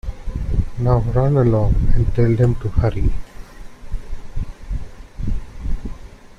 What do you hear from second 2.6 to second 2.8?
to